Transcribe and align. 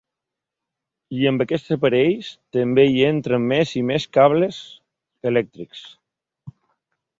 I, 1.17 1.27
amb 1.31 1.43
aquests 1.45 1.73
aparells, 1.75 2.29
també 2.57 2.87
hi 2.95 3.05
entren 3.11 3.47
més 3.53 3.75
i 3.83 3.85
més 3.93 4.09
cables 4.19 4.61
elèctrics. 5.33 5.87